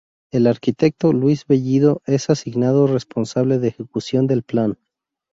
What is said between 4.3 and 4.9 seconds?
Plan.